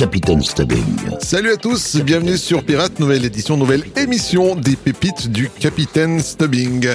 [0.00, 0.96] Capitaine Stubbing.
[1.20, 6.88] Salut à tous, bienvenue sur Pirate, nouvelle édition, nouvelle émission des pépites du Capitaine Stubbing.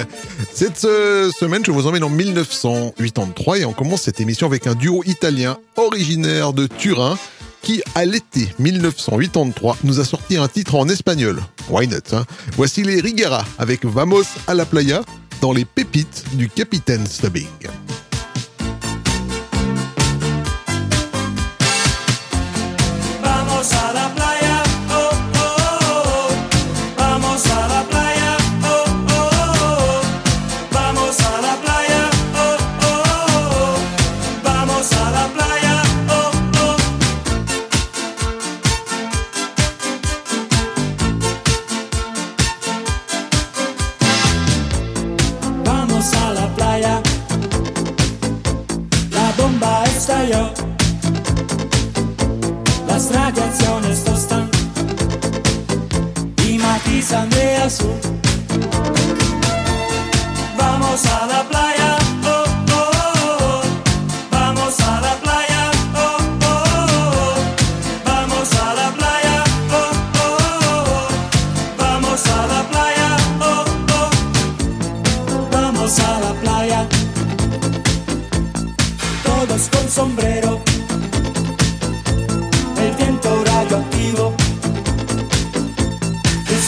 [0.52, 4.74] Cette euh, semaine, je vous emmène en 1983 et on commence cette émission avec un
[4.74, 7.16] duo italien originaire de Turin
[7.62, 11.40] qui, à l'été 1983, nous a sorti un titre en espagnol.
[11.70, 12.24] Why not hein?
[12.56, 15.02] Voici les Rigara avec Vamos a la Playa
[15.40, 17.46] dans les pépites du Capitaine Stubbing.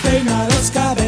[0.08, 1.07] peinados cabellos.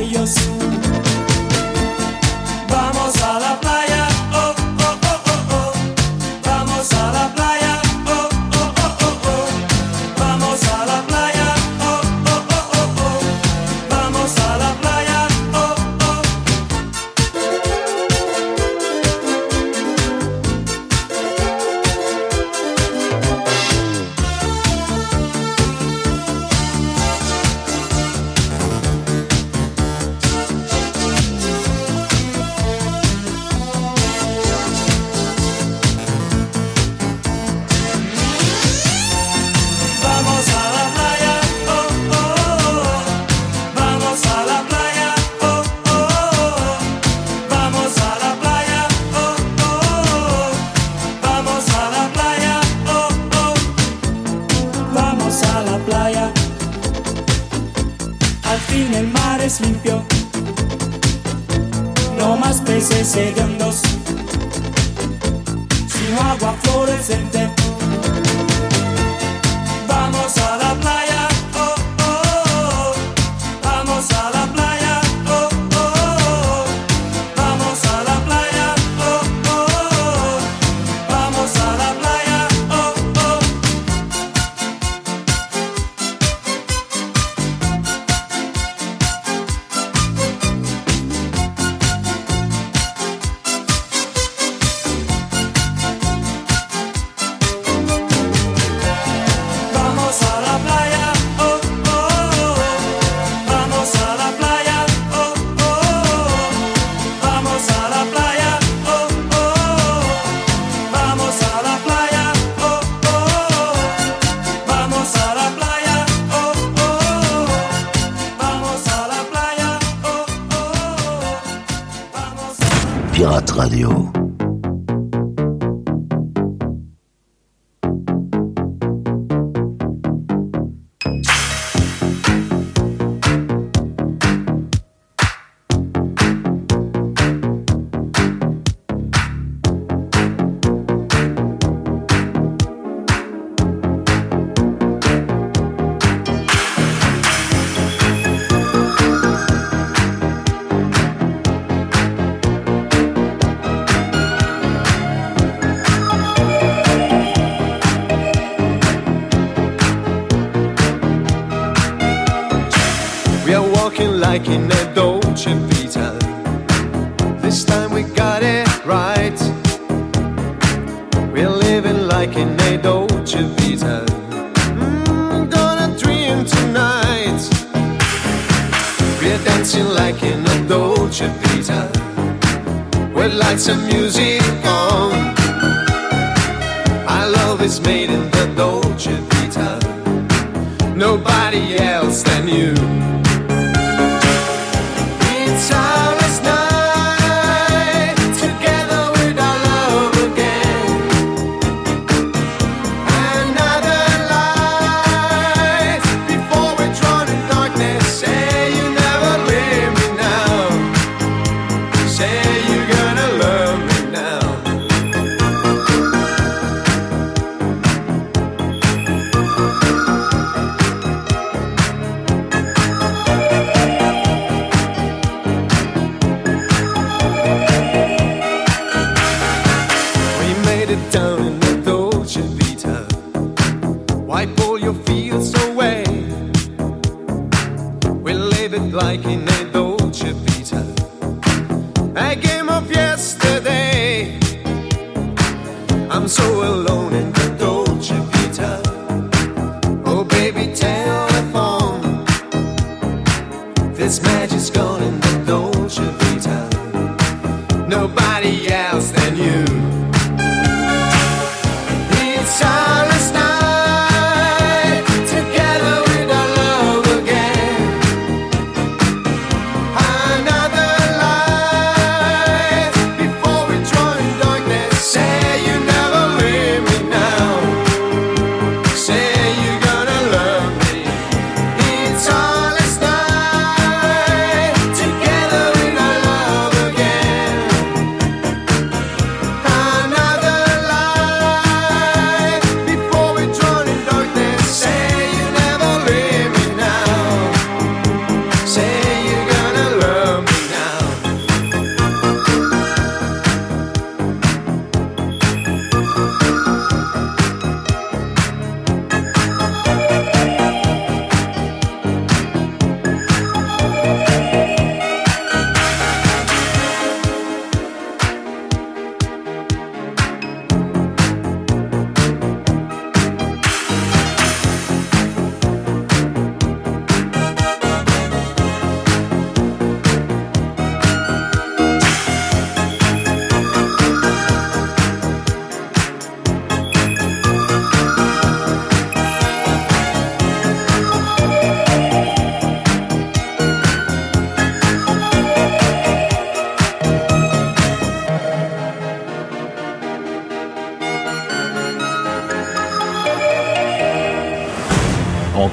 [123.52, 124.19] Radio.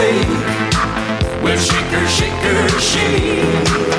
[0.00, 3.90] We'll shake her, shake her, shake.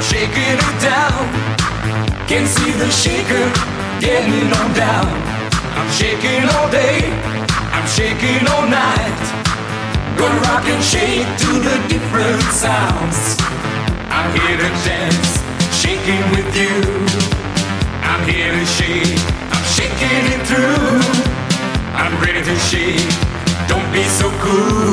[0.00, 1.26] shaking it down.
[2.28, 3.50] Can see the shaker
[4.00, 5.35] getting on down
[5.96, 7.00] shaking all day,
[7.72, 9.22] I'm shaking all night.
[10.18, 13.40] Gonna rock and shake to the different sounds.
[14.12, 15.30] I'm here to dance,
[15.72, 16.76] shaking with you.
[18.04, 19.16] I'm here to shake,
[19.54, 21.00] I'm shaking it through.
[21.96, 23.08] I'm ready to shake,
[23.66, 24.92] don't be so cool.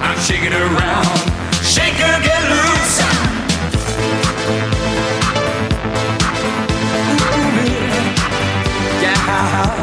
[0.00, 1.18] I'm shaking around,
[1.60, 2.96] shake her, get loose.
[9.02, 9.77] Yeah.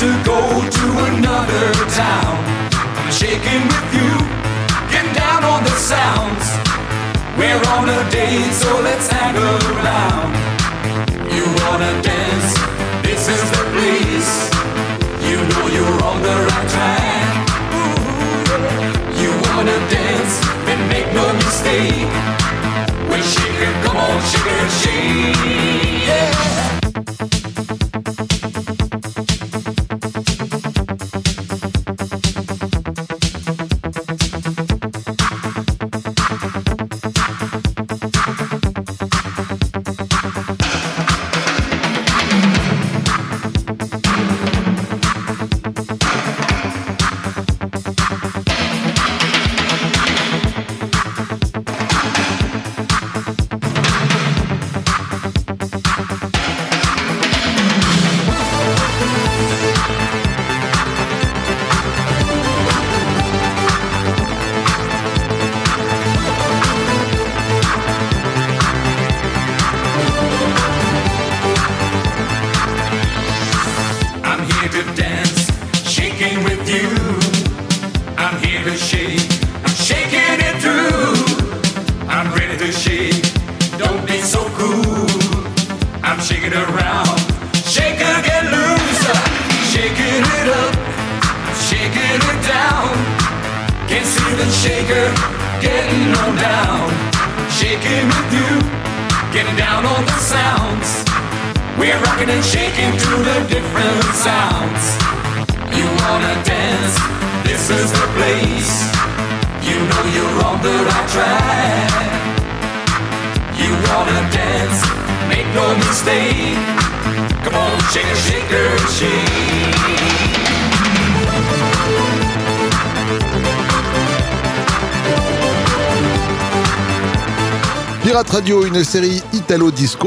[0.00, 0.40] To go
[0.78, 2.32] to another town.
[2.72, 4.10] I'm shaking with you,
[4.88, 6.44] getting down on the sounds.
[7.36, 10.32] We're on a date, so let's hang around.
[11.36, 12.48] You wanna dance?
[13.04, 14.32] This is the place.
[15.28, 17.32] You know you're on the right track.
[19.20, 20.34] You wanna dance?
[20.64, 22.39] Then make no mistake.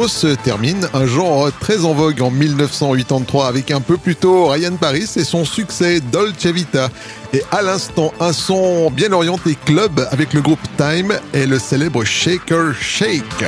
[0.02, 0.88] Se termine.
[0.94, 5.24] Un genre très en vogue en 1983 avec un peu plus tôt Ryan Paris et
[5.24, 6.90] son succès Dolce Vita.
[7.32, 12.04] Et à l'instant, un son bien orienté club avec le groupe Time et le célèbre
[12.04, 13.46] Shaker Shake.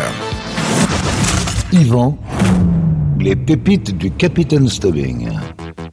[1.73, 2.17] Yvan,
[3.19, 5.29] les pépites du Capitaine Stubbing.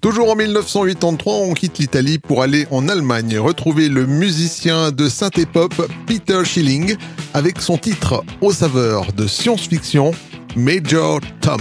[0.00, 5.74] Toujours en 1983, on quitte l'Italie pour aller en Allemagne retrouver le musicien de synthé-pop
[6.06, 6.96] Peter Schilling
[7.34, 10.12] avec son titre aux saveurs de science-fiction
[10.54, 11.60] Major Tom.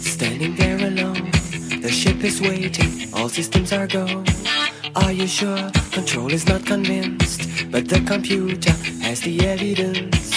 [0.00, 1.30] Standing there alone,
[1.80, 4.24] the ship is waiting, all systems are go.
[4.96, 5.70] Are you sure?
[5.92, 10.34] Control is not convinced, but the computer has the evidence.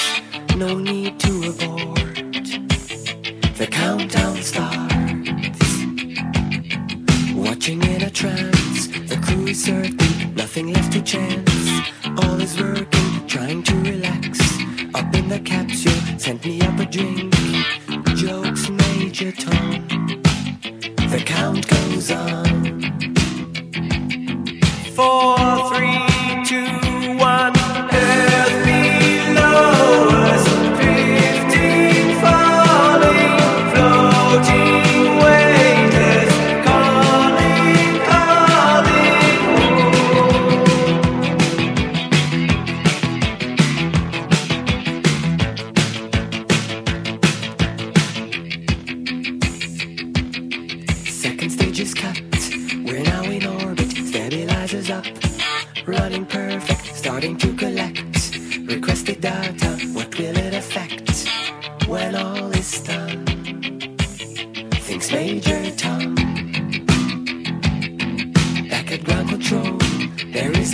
[0.56, 1.96] No need to abort.
[3.58, 4.86] The countdown starts.
[7.34, 11.50] Watching in a trance, the crew is certain, nothing left to chance.
[12.24, 14.40] All is working, trying to relax.
[14.94, 17.34] Up in the capsule, sent me up a drink.
[18.16, 19.86] Jokes, Major Tom.
[21.12, 22.82] The count goes on.
[24.96, 25.36] Four,
[25.68, 27.65] three, two, one.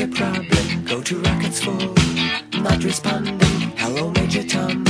[0.02, 0.84] a problem.
[0.86, 1.74] Go to Rockets 4,
[2.62, 3.40] not responding.
[3.78, 4.81] Hello, Major Tom.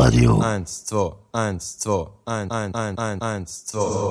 [0.00, 0.40] Radio.
[0.40, 4.10] Eins, zwei, eins, zwei, ein, ein, ein, ein, eins, zwei.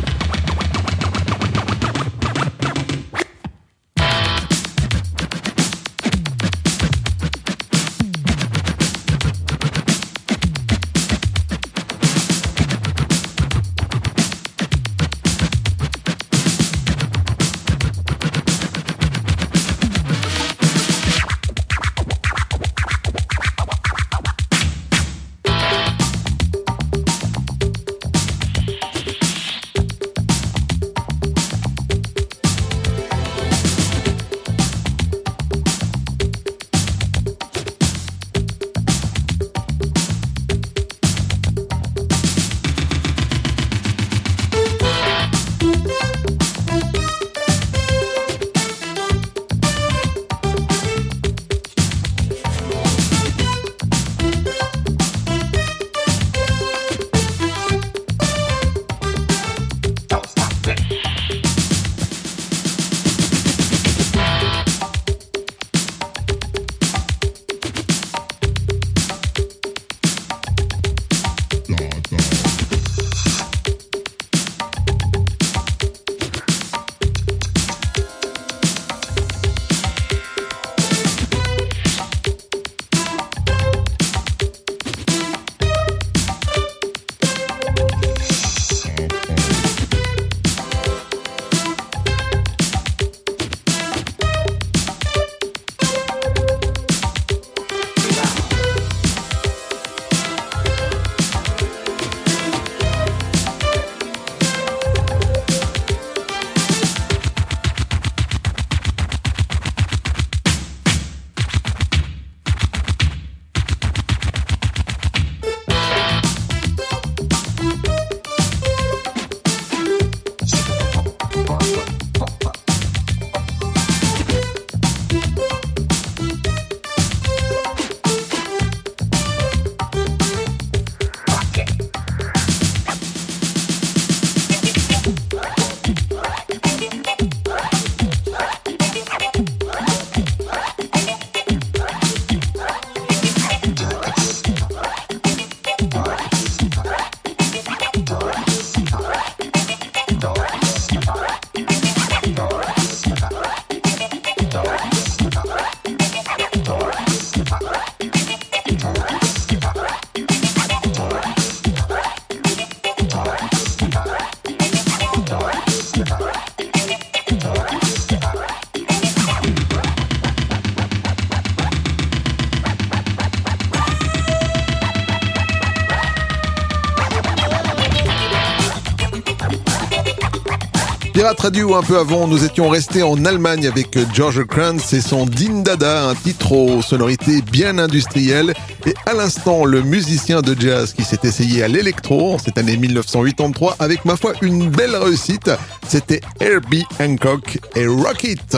[181.41, 185.63] Radio, un peu avant, nous étions restés en Allemagne avec George Kranz et son Din
[185.63, 188.53] Dada, un titre aux sonorités bien industrielles.
[188.85, 192.77] Et à l'instant, le musicien de jazz qui s'est essayé à l'électro en cette année
[192.77, 195.49] 1983 avec, ma foi, une belle réussite.
[195.87, 198.55] C'était Herbie Hancock et Rocket.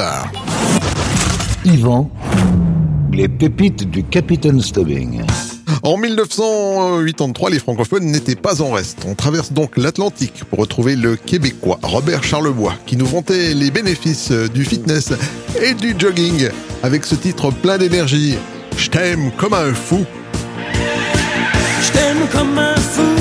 [1.63, 2.11] Yvan,
[3.13, 5.23] les pépites du Capitaine Stubbing.
[5.85, 8.99] En 1983, les francophones n'étaient pas en reste.
[9.05, 14.31] On traverse donc l'Atlantique pour retrouver le Québécois Robert Charlebois qui nous vantait les bénéfices
[14.31, 15.11] du fitness
[15.61, 16.47] et du jogging
[16.83, 18.37] avec ce titre plein d'énergie.
[18.77, 20.05] Je t'aime comme un fou.
[22.31, 23.12] Comme un fou.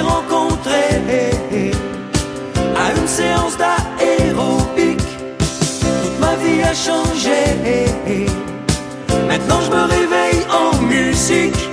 [0.00, 1.72] Depuis que je t'ai rencontré
[2.76, 4.98] à une séance d'aérobic,
[5.38, 8.26] toute ma vie a changé.
[9.28, 11.69] Maintenant je me réveille en musique.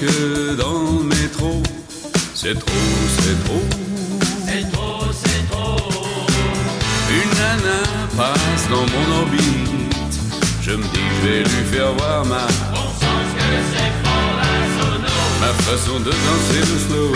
[0.00, 1.62] Que dans le métro.
[2.34, 2.72] C'est trop,
[3.18, 3.62] c'est trop.
[4.46, 5.76] C'est trop, c'est trop.
[7.10, 7.80] Une nana
[8.16, 10.16] passe dans mon orbite.
[10.62, 12.46] Je me dis, je vais lui faire voir ma.
[15.40, 17.12] Ma façon de danser le slow.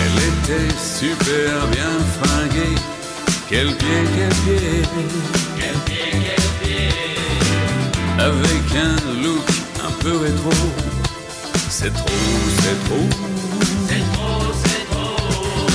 [0.00, 2.43] Elle était super bien fringuée.
[3.46, 4.82] Quel pied, quel pied.
[5.58, 6.88] Quel pied, quel pied.
[8.18, 9.46] Avec un look
[9.86, 10.50] un peu rétro.
[11.68, 12.06] C'est trop,
[12.62, 13.06] c'est trop.
[13.88, 15.66] C'est trop, c'est trop.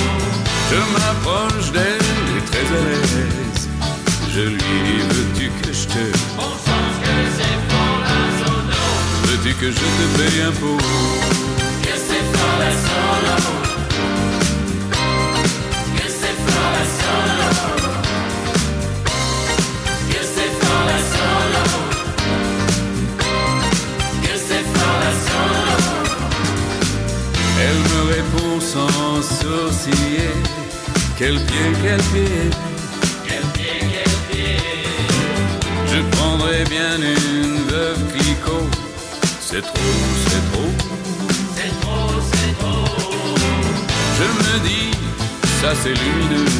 [0.72, 3.70] Je m'approche d'elle et très à l'aise.
[4.34, 6.04] Je lui dis, veux-tu que je te.
[6.38, 8.84] Bon sens que c'est pour la sono.
[9.26, 10.82] Veux-tu que je te paye un pot?
[11.84, 13.69] Que c'est pour la sono.
[29.30, 30.34] Sourciller
[31.18, 32.50] Quel pied, quel pied
[33.28, 34.58] Quel pied, quel pied
[35.88, 38.68] Je prendrais bien une veuve Clicquot
[39.42, 40.72] C'est trop, c'est trop
[41.56, 43.00] C'est trop, c'est trop
[44.20, 44.92] je me dis,
[45.62, 46.52] ça c'est lumineux.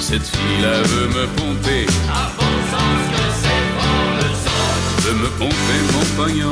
[0.00, 1.86] Cette fille-là veut me pomper.
[2.12, 4.72] À bon sens que c'est pour le sang.
[5.02, 6.50] Veut me pomper mon pognon.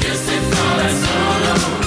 [0.00, 1.83] Que c'est pour la solo.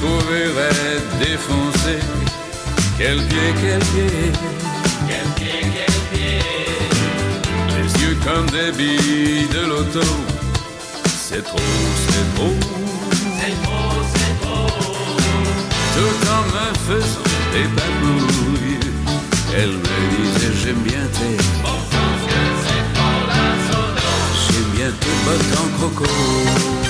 [0.00, 1.98] Raide, défoncé.
[2.96, 4.32] Quel pied, quel pied.
[5.08, 6.38] Quel pied, quel pied.
[7.76, 10.06] Les yeux comme des billes de loto.
[11.04, 11.58] C'est trop,
[12.08, 12.54] c'est trop.
[13.40, 14.68] C'est trop, c'est trop.
[15.94, 18.78] Tout en me faisant des babouilles.
[19.56, 21.36] Elle me disait j'aime bien tes.
[21.62, 23.38] Bon sens que c'est pour la.
[24.46, 26.87] J'aime bien tes bottes en croco.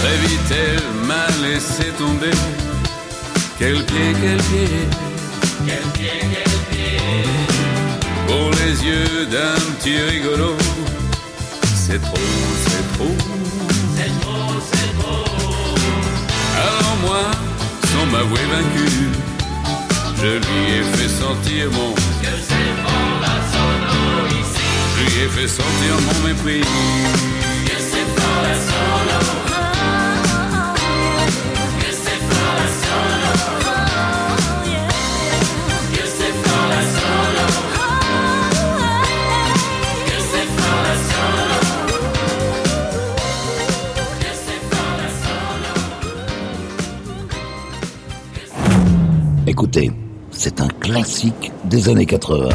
[0.00, 2.30] Très vite elle m'a laissé tomber.
[3.58, 4.68] Quel pied, quel pied.
[5.66, 6.98] Quel pied, quel pied.
[8.26, 10.56] Pour les yeux d'un petit rigolo.
[11.74, 12.16] C'est trop,
[12.66, 13.16] c'est trop.
[13.96, 15.24] C'est trop, c'est trop.
[16.64, 17.24] Alors moi,
[17.92, 18.88] sans m'avouer vaincu,
[20.16, 21.92] je lui ai fait sentir mon.
[22.22, 24.00] Que c'est bon la sono
[24.40, 24.64] ici.
[24.96, 26.64] Je lui ai fait sentir mon mépris.
[49.50, 49.90] Écoutez,
[50.30, 52.48] c'est un classique des années 80.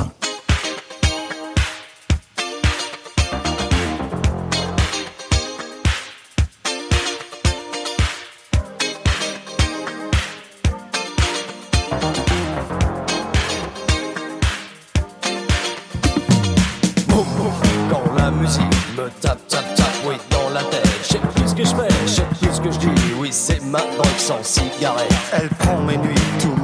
[17.89, 18.62] Quand la musique
[18.97, 22.62] me tape, tape, tape, oui, dans la tête, j'ai qu'est-ce que je mets, j'ai qu'est-ce
[22.62, 22.88] que je dis,
[23.19, 26.54] oui, c'est ma box en cigarette, elle prend mes nuits, tout.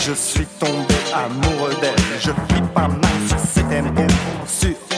[0.00, 1.94] Je suis tombé amoureux d'elle.
[2.18, 4.02] Je flippe un mal si c'était beau.
[4.46, 4.93] Sur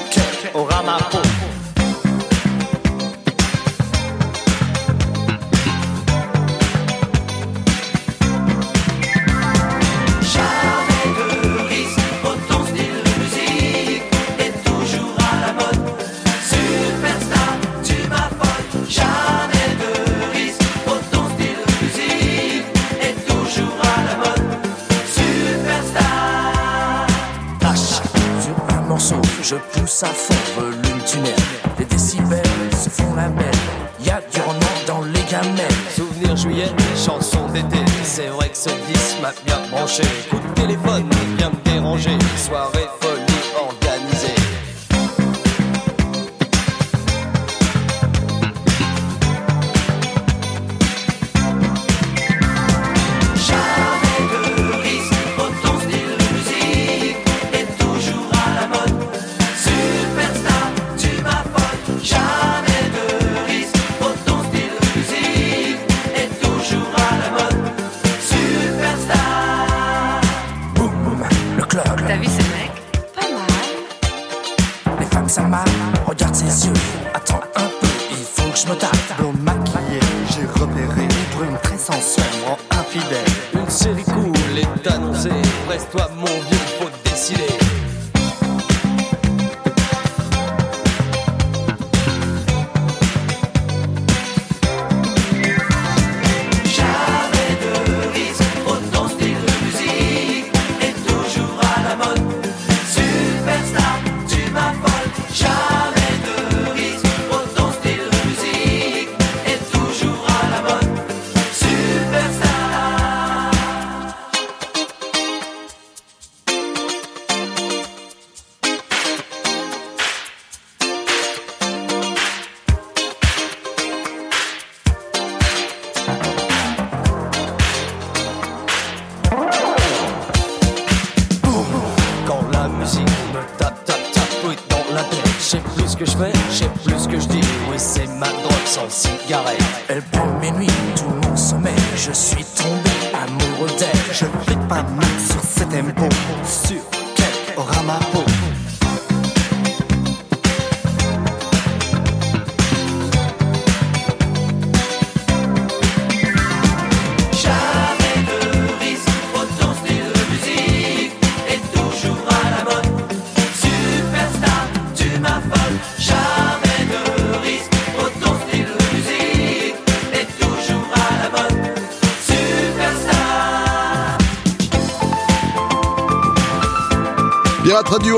[39.97, 40.26] shake.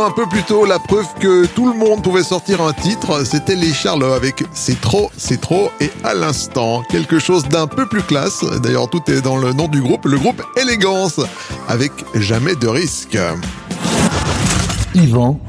[0.03, 3.55] un peu plus tôt, la preuve que tout le monde pouvait sortir un titre, c'était
[3.55, 6.83] les Charlots avec C'est trop, c'est trop et à l'instant.
[6.91, 10.19] Quelque chose d'un peu plus classe, d'ailleurs tout est dans le nom du groupe, le
[10.19, 11.21] groupe Élégance,
[11.69, 13.19] avec jamais de risque.
[14.95, 15.41] Yvan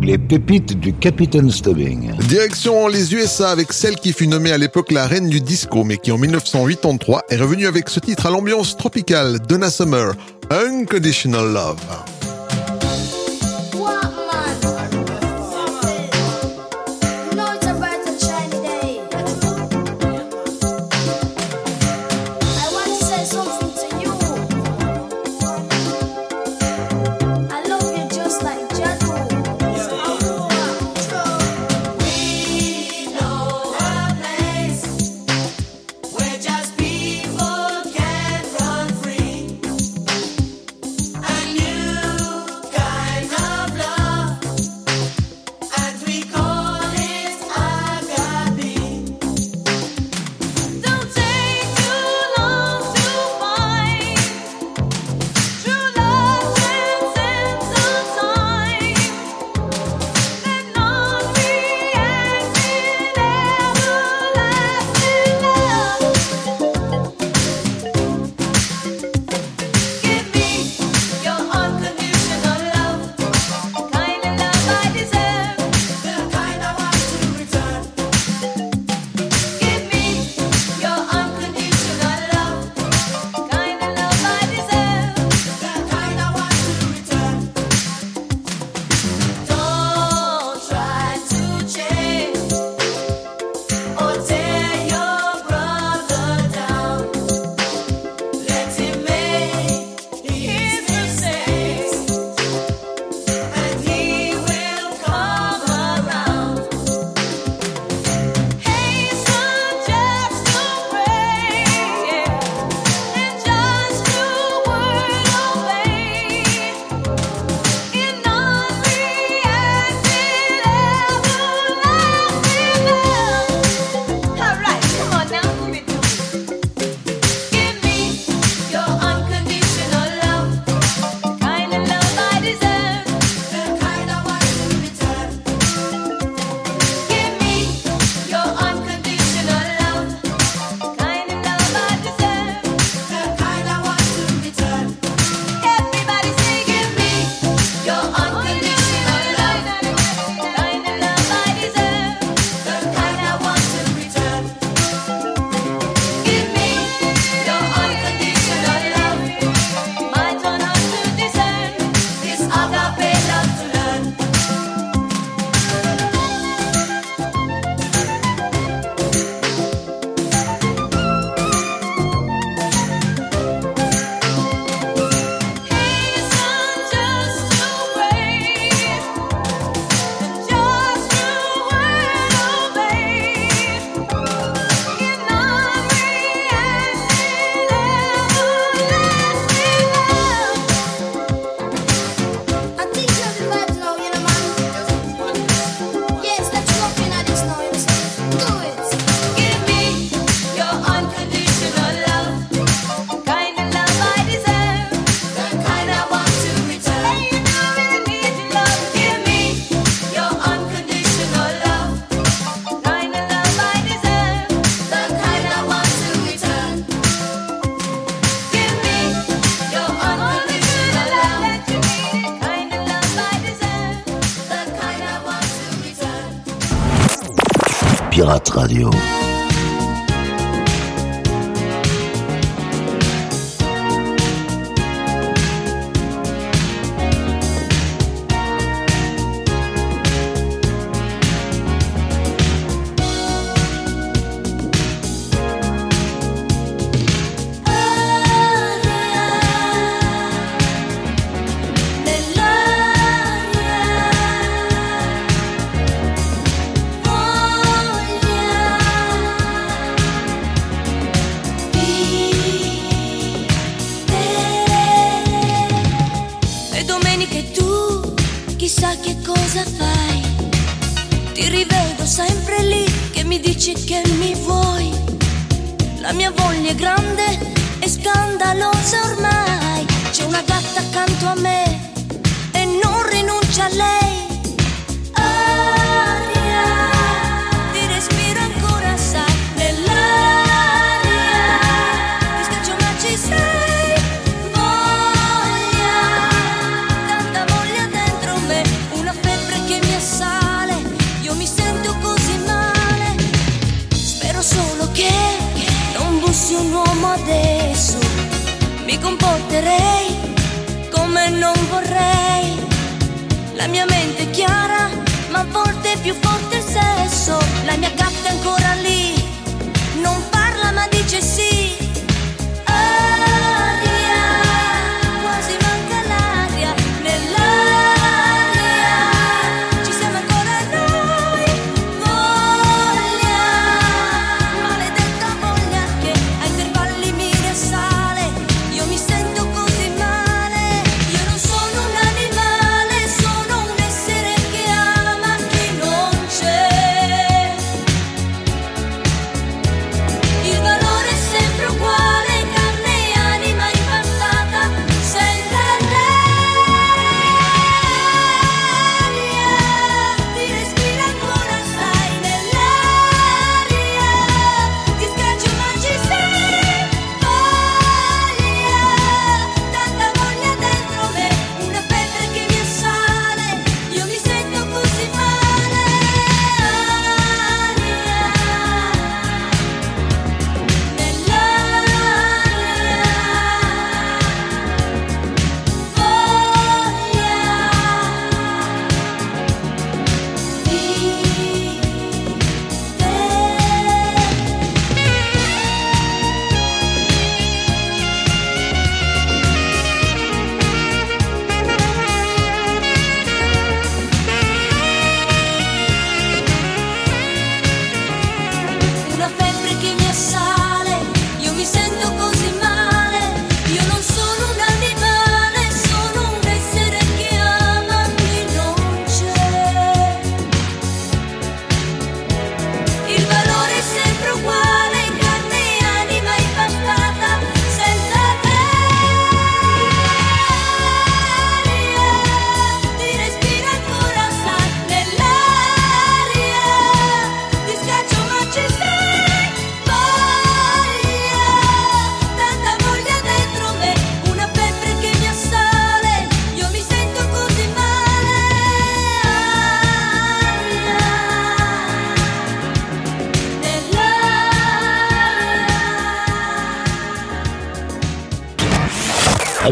[0.00, 2.12] les pépites du Capitaine Stubbing.
[2.28, 5.98] Direction les USA avec celle qui fut nommée à l'époque la reine du disco, mais
[5.98, 10.12] qui en 1983 est revenue avec ce titre à l'ambiance tropicale, Donna Summer,
[10.50, 11.97] Unconditional Love.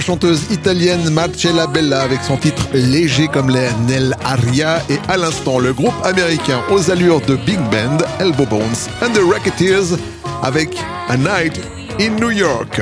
[0.00, 5.18] La chanteuse italienne Marcella Bella avec son titre Léger comme les Nel Aria et à
[5.18, 9.98] l'instant le groupe américain aux allures de Big Band, Elbow Bones and the Racketeers
[10.42, 10.70] avec
[11.10, 11.60] A Night
[12.00, 12.80] in New York.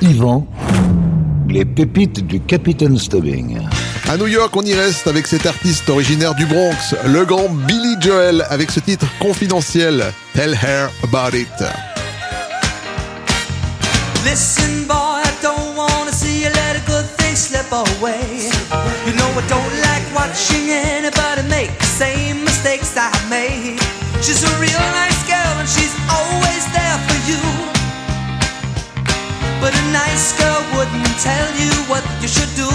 [0.00, 0.46] Yvan,
[1.48, 3.58] les pépites du Capitaine Stubbing.
[4.08, 7.96] À New York, on y reste avec cet artiste originaire du Bronx, le grand Billy
[8.00, 11.48] Joel, avec ce titre confidentiel, Tell Her About It.
[14.24, 14.59] Listen,
[22.90, 23.78] same I made.
[24.18, 27.42] She's a real nice girl and she's always there for you.
[29.62, 32.66] But a nice girl wouldn't tell you what you should do.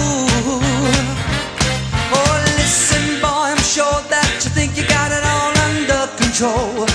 [2.16, 6.88] Oh, listen, boy, I'm sure that you think you got it all under control.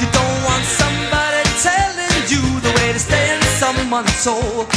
[0.00, 4.68] You don't want somebody telling you the way to stay in someone's soul.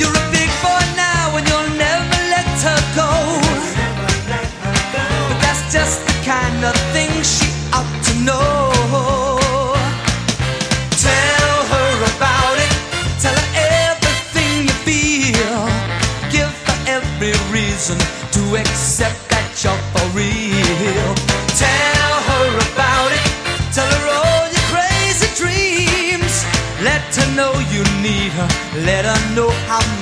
[0.00, 1.73] You're a big boy now and you'll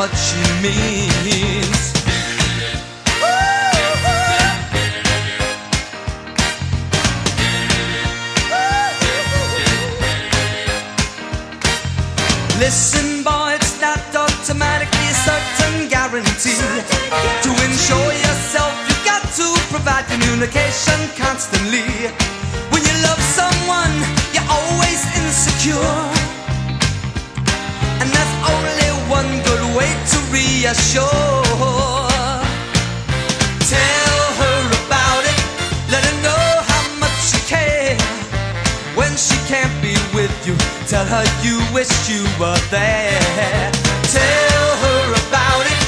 [0.03, 1.92] much she means.
[12.59, 16.59] Listen, boy, it's not automatically a certain guarantee.
[17.44, 22.22] To ensure yourself, you've got to provide communication constantly.
[30.63, 31.43] To reassure.
[33.67, 35.39] Tell her about it,
[35.91, 37.97] let her know how much you care.
[38.95, 40.55] When she can't be with you,
[40.87, 43.73] tell her you wish you were there.
[44.13, 45.81] Tell her about it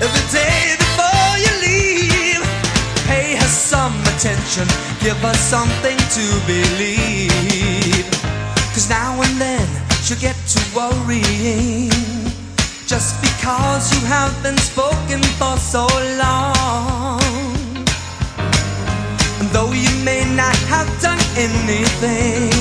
[0.00, 2.42] every day before you leave.
[3.06, 4.66] Pay her some attention,
[5.00, 8.06] give her something to believe.
[8.72, 9.68] Cause now and then
[10.02, 12.31] she'll get to worrying.
[12.92, 15.88] Just because you have been spoken for so
[16.20, 17.24] long.
[19.40, 22.52] And though you may not have done anything,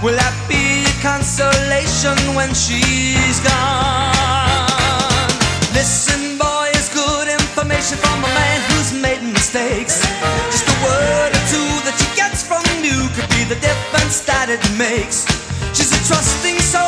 [0.00, 5.28] will that be a consolation when she's gone?
[5.76, 10.08] Listen, boy, it's good information from a man who's made mistakes.
[10.48, 14.48] Just a word or two that she gets from you could be the difference that
[14.48, 15.28] it makes.
[15.76, 16.87] She's a trusting soul,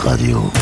[0.00, 0.61] Radio.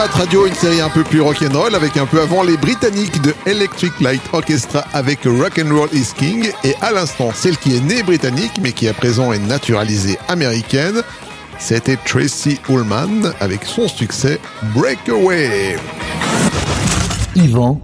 [0.00, 3.34] Pirate Radio, une série un peu plus rock'n'roll avec un peu avant les Britanniques de
[3.44, 8.52] Electric Light Orchestra avec Rock'n'Roll is King et à l'instant celle qui est née britannique
[8.62, 11.02] mais qui à présent est naturalisée américaine,
[11.58, 14.40] c'était Tracy Ullman avec son succès
[14.74, 15.76] Breakaway.
[17.36, 17.78] Yvan,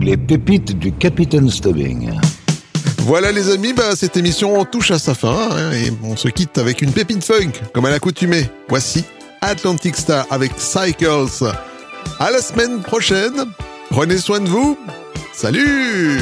[0.00, 2.12] les pépites du Capitaine Stubbing.
[2.98, 6.58] Voilà les amis, bah, cette émission touche à sa fin hein, et on se quitte
[6.58, 8.48] avec une pépite funk comme à l'accoutumée.
[8.68, 9.04] Voici
[9.48, 11.50] Atlantic Star avec Cycles.
[12.18, 13.46] À la semaine prochaine.
[13.90, 14.78] Prenez soin de vous.
[15.32, 16.20] Salut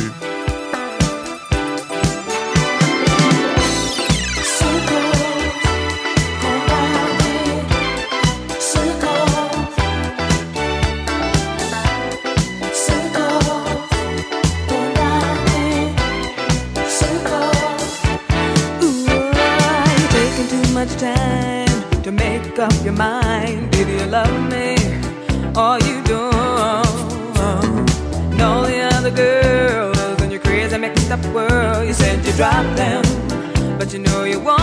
[31.17, 31.87] up world.
[31.87, 33.03] You said you drop them,
[33.79, 34.59] but you know you won't.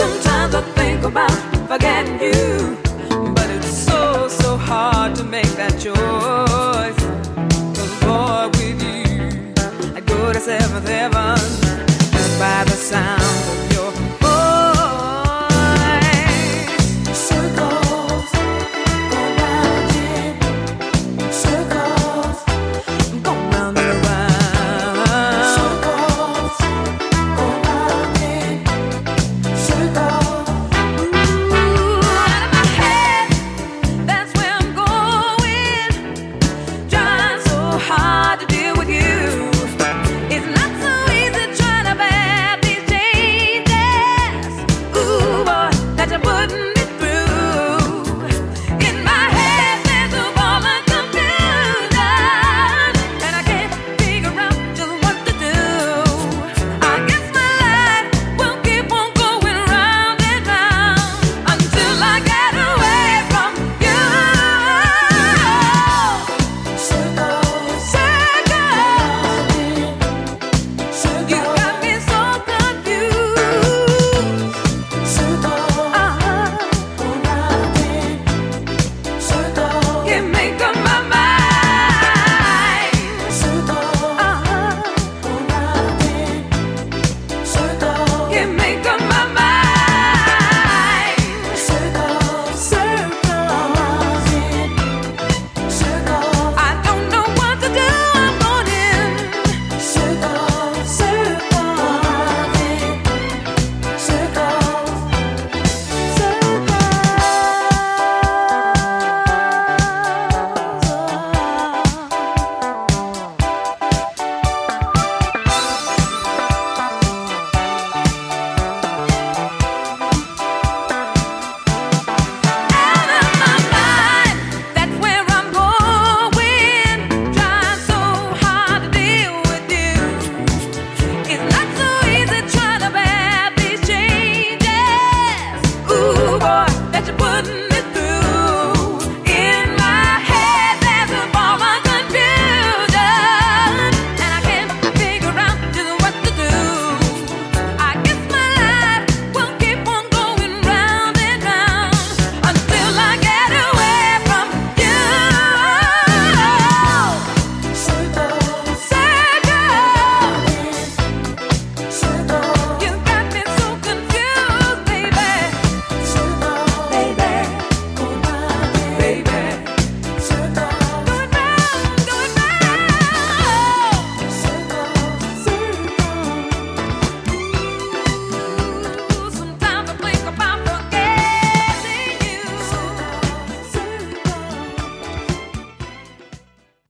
[0.00, 1.30] Sometimes I think about
[1.68, 2.76] forgetting you,
[3.34, 7.02] but it's so, so hard to make that choice.
[7.76, 11.36] Cause boy, with you, I go to seventh heaven
[12.12, 13.25] just by the sound.